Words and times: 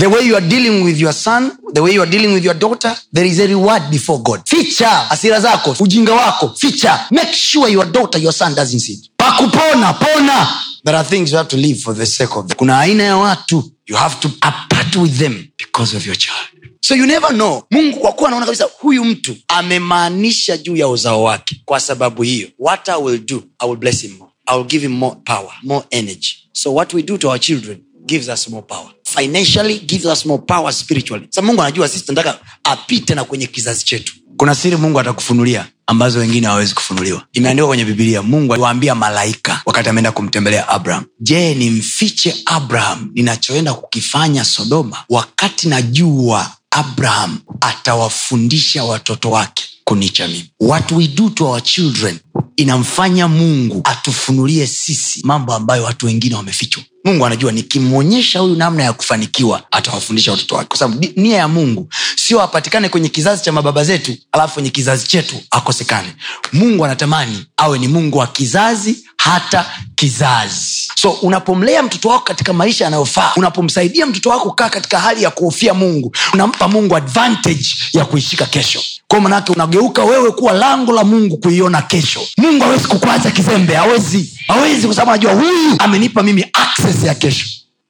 the 0.00 0.06
way 0.08 0.26
you 0.26 0.34
are 0.36 0.48
dealing 0.48 0.82
with 0.84 0.98
your 1.00 1.12
son 1.12 1.52
the 1.74 1.80
way 1.82 1.92
you 1.94 2.02
are 2.02 2.10
dealing 2.10 2.32
with 2.34 2.44
your 2.44 2.54
daughter 2.58 2.96
there 3.12 3.26
is 3.28 3.38
a 3.40 3.46
reward 3.46 3.82
before 3.90 4.22
god. 4.22 4.40
Ficha 4.44 4.88
hasira 4.88 5.40
zako 5.40 5.76
ujinga 5.80 6.12
wako 6.14 6.48
ficha. 6.56 7.06
Make 7.10 7.32
sure 7.32 7.68
your 7.72 7.86
daughter 7.92 8.18
your 8.22 8.32
son 8.32 8.54
doesn't 8.54 8.80
see 8.80 9.10
pakupona 9.16 9.92
pona. 9.94 10.46
There 10.84 10.96
are 10.96 11.04
things 11.04 11.30
you 11.32 11.36
have 11.38 11.48
to 11.48 11.56
live 11.56 11.80
for 11.80 11.94
the 11.94 12.06
sake 12.06 12.36
of 12.36 12.48
them. 12.48 12.56
kuna 12.56 12.78
aina 12.78 13.02
ya 13.04 13.16
watu 13.16 13.70
you 13.86 13.96
have 13.96 14.16
to 14.20 14.28
apart 14.42 14.96
with 14.96 15.18
them 15.18 15.48
because 15.58 15.96
of 15.96 16.06
your 16.06 16.16
child. 16.16 16.48
So 16.82 16.94
you 16.94 17.06
never 17.06 17.28
know. 17.34 17.62
Mungu 17.70 18.00
kwa 18.00 18.12
kuwa 18.12 18.28
anaona 18.28 18.46
kabisa 18.46 18.68
huyu 18.78 19.04
mtu 19.04 19.36
amemaanisha 19.48 20.56
juu 20.56 20.76
ya 20.76 20.88
uzao 20.88 21.22
wake. 21.22 21.62
Kwa 21.64 21.80
sababu 21.80 22.22
hiyo 22.22 22.48
what 22.58 22.88
i 22.88 23.02
will 23.02 23.18
do 23.18 23.42
i 23.58 23.68
will 23.68 23.78
bless 23.78 24.00
him 24.02 24.16
more. 24.18 24.30
I 24.46 24.56
will 24.56 24.66
give 24.66 24.82
him 24.86 24.92
more 24.92 25.16
power 25.24 25.52
more 25.62 25.84
energy. 25.90 26.36
So 26.52 26.74
what 26.74 26.94
we 26.94 27.02
do 27.02 27.18
to 27.18 27.28
our 27.28 27.40
children 27.40 27.78
gives 28.06 28.28
us 28.28 28.48
more 28.48 28.62
power 28.66 28.90
financially 29.18 29.78
gives 29.78 30.04
us 30.06 30.26
more 30.26 30.42
power 30.46 30.72
spiritually. 30.72 31.26
Sa 31.30 31.42
mungu 31.42 31.62
anajua 31.62 31.88
sisi 31.88 32.04
tunataka 32.04 32.38
apite 32.64 33.14
na 33.14 33.24
kwenye 33.24 33.46
kizazi 33.46 33.84
chetu. 33.84 34.12
Kuna 34.36 34.54
siri 34.54 34.76
mungu 34.76 35.00
atakufunulia 35.00 35.66
ambazo 35.86 36.18
wengine 36.18 36.46
hawawezi 36.46 36.74
kufunuliwa. 36.74 37.22
Imeandikwa 37.32 37.68
kwenye 37.68 37.84
bibilia 37.84 38.22
mungu 38.22 38.52
aliwaambia 38.52 38.94
malaika 38.94 39.62
wakati 39.66 39.88
ameenda 39.88 40.12
kumtembelea 40.12 40.68
abraham. 40.68 41.04
Je 41.20 41.54
nimfiche 41.54 42.34
abraham? 42.46 43.10
Ninachoenda 43.14 43.74
kukifanya 43.74 44.44
sodoma 44.44 44.96
wakati 45.08 45.68
najua 45.68 46.50
abraham 46.70 47.38
atawafundisha 47.60 48.84
watoto 48.84 49.30
wake 49.30 49.64
kunicha 49.84 50.28
mimi. 50.28 50.50
What 50.60 50.92
we 50.92 51.08
do 51.08 51.30
to 51.30 51.46
our 51.46 51.62
children 51.62 52.18
inamfanya 52.56 53.28
mungu 53.28 53.80
atufunulie 53.84 54.66
sisi 54.66 55.20
mambo 55.24 55.54
ambayo 55.54 55.84
watu 55.84 56.06
wengine 56.06 56.34
wamefichwa 56.34 56.82
mungu 57.04 57.26
anajua 57.26 57.52
nikimwonyesha 57.52 58.38
huyu 58.38 58.56
namna 58.56 58.82
ya 58.82 58.92
kufanikiwa 58.92 59.62
atawafundisha 59.72 60.30
watoto 60.32 60.54
wake. 60.54 60.68
Kwa 60.68 60.78
sababu 60.78 61.00
ni- 61.00 61.12
nia 61.16 61.36
ya 61.36 61.48
mungu 61.48 61.88
sio 62.16 62.42
apatikane 62.42 62.88
kwenye 62.88 63.08
kizazi 63.08 63.42
cha 63.44 63.52
mababa 63.52 63.84
zetu 63.84 64.16
alafu 64.32 64.54
kwenye 64.54 64.70
kizazi 64.70 65.06
chetu 65.06 65.36
akosekane. 65.50 66.14
Mungu 66.52 66.84
anatamani 66.84 67.46
awe 67.56 67.78
ni 67.78 67.88
mungu 67.88 68.18
wa 68.18 68.26
kizazi 68.26 69.04
hata 69.16 69.66
kizazi 69.94 70.79
so 71.00 71.10
unapomlea 71.10 71.82
mtoto 71.82 72.08
wako 72.08 72.24
katika 72.24 72.52
maisha 72.52 72.84
yanayofaa 72.84 73.32
unapomsaidia 73.36 74.06
mtoto 74.06 74.30
wako 74.30 74.48
kukaa 74.48 74.68
katika 74.68 74.98
hali 74.98 75.22
ya 75.22 75.30
kuhofia 75.30 75.74
mungu 75.74 76.14
unampa 76.34 76.68
mungu 76.68 76.96
advantage 76.96 77.66
ya 77.92 78.04
kuishika 78.04 78.46
kesho. 78.46 78.80
Kwa 79.08 79.20
manake 79.20 79.52
unageuka 79.52 80.04
wewe 80.04 80.30
kuwa 80.30 80.52
lango 80.52 80.92
la 80.92 81.04
mungu 81.04 81.36
kuiona 81.36 81.82
kesho. 81.82 82.20
Mungu 82.38 82.64
hawezi 82.64 82.88
kukwaza 82.88 83.30
kizembe 83.30 83.74
hawezi. 83.74 84.38
Hawezi 84.46 84.86
kwa 84.88 85.02
anajua 85.02 85.32
huyu 85.32 85.74
amenipa 85.78 86.22
mimi 86.22 86.46
access 86.52 87.04
ya 87.04 87.14
kesho. 87.14 87.46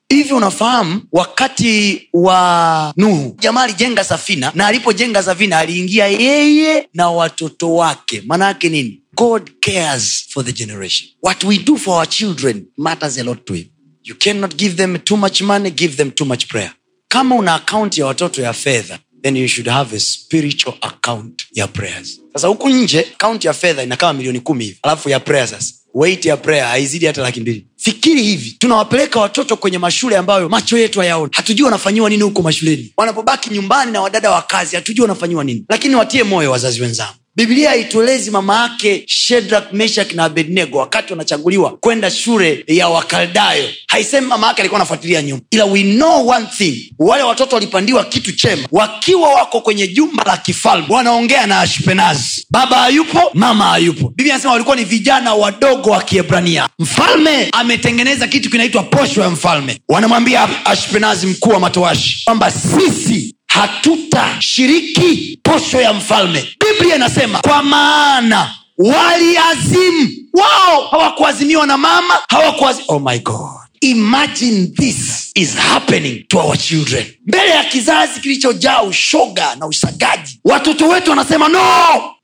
Hivyo 0.08 0.36
unafahamu 0.36 1.02
wakati 1.12 2.02
wa 2.12 2.92
nuhu 2.96 3.36
jamaa 3.40 3.62
alijenga 3.62 4.04
safina 4.04 4.52
na 4.54 4.66
alipojenga 4.66 5.22
safina 5.22 5.58
aliingia 5.58 6.06
yeye 6.06 6.88
na 6.94 7.10
watoto 7.10 7.74
wake. 7.74 8.22
Maana 8.26 8.44
yake 8.46 8.68
nini 8.68 8.99
god 9.20 9.50
cares 9.60 10.26
for 10.32 10.42
the 10.44 10.52
generation. 10.52 11.08
What 11.20 11.44
we 11.44 11.58
do 11.58 11.76
for 11.76 11.98
our 11.98 12.06
children 12.06 12.66
matters 12.78 13.18
a 13.18 13.24
lot 13.24 13.44
to 13.46 13.52
him. 13.54 13.66
You 14.02 14.14
cannot 14.14 14.56
give 14.56 14.76
them 14.76 14.96
too 14.98 15.16
much 15.16 15.42
money 15.42 15.70
give 15.70 15.96
them 15.96 16.10
too 16.10 16.24
much 16.24 16.48
prayer. 16.48 16.72
Kama 17.08 17.34
una 17.34 17.54
akaunti 17.54 18.00
ya 18.00 18.06
watoto 18.06 18.42
ya 18.42 18.52
fedha 18.52 18.98
then 19.22 19.36
you 19.36 19.48
should 19.48 19.68
have 19.68 19.96
a 19.96 20.00
spiritual 20.00 20.74
account 20.82 21.42
ya 21.52 21.66
prayers. 21.66 22.20
Sasa 22.32 22.48
huku 22.48 22.68
nje 22.68 23.00
akaunti 23.14 23.46
ya 23.46 23.52
fedha 23.52 23.82
inakama 23.82 24.12
milioni 24.12 24.40
kumi 24.40 24.64
hivi. 24.64 24.78
Alafu 24.82 25.08
ya 25.08 25.20
prayer 25.20 25.48
sasa. 25.48 25.74
Weit 25.94 26.26
ya 26.26 26.36
prayer 26.36 26.64
haizidi 26.64 27.06
hata 27.06 27.22
laki 27.22 27.40
mbili. 27.40 27.66
Fikiri 27.76 28.22
hivi 28.22 28.50
tunawapeleka 28.58 29.20
watoto 29.20 29.56
kwenye 29.56 29.78
mashule 29.78 30.16
ambayo 30.16 30.48
macho 30.48 30.78
yetu 30.78 31.00
hayaona 31.00 31.30
hatujui 31.32 31.64
wanafanyiwa 31.64 32.10
nini 32.10 32.22
huko 32.22 32.42
mashuleni. 32.42 32.92
Wanapobaki 32.96 33.50
nyumbani 33.50 33.92
na 33.92 34.00
wadada 34.02 34.30
wa 34.30 34.42
kazi 34.42 34.76
hatujui 34.76 35.02
wanafanyiwa 35.02 35.44
nini. 35.44 35.64
Lakini 35.68 35.94
watie 35.94 36.22
moyo 36.22 36.50
wazazi 36.50 36.82
wenzangu 36.82 37.14
biblia 37.36 37.70
haituelezi 37.70 38.30
mama 38.30 38.62
yake 38.62 39.02
shedrak 39.06 39.72
meshak 39.72 40.12
na 40.14 40.24
abednego 40.24 40.78
wakati 40.78 41.12
wanachaguliwa 41.12 41.76
kwenda 41.76 42.10
shule 42.10 42.64
ya 42.66 42.88
wakaldayo. 42.88 43.68
Haisemi 43.86 44.26
mama 44.26 44.46
yake 44.46 44.62
alikuwa 44.62 44.78
anafuatilia 44.80 45.22
nyuma. 45.22 45.40
Ila 45.50 45.64
we 45.64 45.82
know 45.82 46.28
one 46.28 46.46
thing. 46.58 46.92
Wale 46.98 47.22
watoto 47.22 47.54
walipandiwa 47.56 48.04
kitu 48.04 48.32
chema. 48.32 48.62
Wakiwa 48.72 49.28
wako 49.34 49.60
kwenye 49.60 49.88
jumba 49.88 50.24
la 50.26 50.36
kifalme 50.36 50.86
wanaongea 50.88 51.46
na 51.46 51.60
ashpenazi 51.60 52.46
baba 52.50 52.76
hayupo 52.76 53.30
mama 53.34 53.64
hayupo. 53.64 54.08
Biblia 54.08 54.34
anasema 54.34 54.52
walikuwa 54.52 54.76
ni 54.76 54.84
vijana 54.84 55.34
wadogo 55.34 55.90
wa 55.90 56.02
kiebrania. 56.02 56.68
Mfalme 56.78 57.48
ametengeneza 57.52 58.28
kitu 58.28 58.50
kinaitwa 58.50 58.82
posho 58.82 59.20
ya 59.20 59.30
mfalme. 59.30 59.78
Wanamwambia 59.88 60.66
ashpenazi 60.66 61.26
mkuu 61.26 61.50
wa 61.50 61.60
matoashi 61.60 62.24
kwamba 62.24 62.50
sisi 62.50 63.34
hatutashiriki 63.50 65.38
posho 65.42 65.80
ya 65.80 65.92
mfalme. 65.92 66.44
Biblia 66.60 66.96
inasema 66.96 67.38
kwa 67.40 67.62
maana 67.62 68.54
waliazimu. 68.78 70.08
Wao 70.32 70.86
hawakuazimiwa 70.90 71.66
na 71.66 71.76
mama 71.78 72.14
hawakuazi 72.28 72.82
oh 72.88 72.98
my 72.98 73.18
god. 73.18 73.60
Imagine 73.80 74.66
this 74.66 75.30
is 75.34 75.56
happening 75.56 76.24
to 76.28 76.38
our 76.38 76.56
children. 76.58 77.06
Mbele 77.26 77.50
ya 77.50 77.64
kizazi 77.64 78.20
kilichojaa 78.20 78.82
ushoga 78.82 79.54
na 79.56 79.66
usagaji 79.66 80.40
watoto 80.44 80.88
wetu 80.88 81.10
wanasema 81.10 81.48
no! 81.48 81.60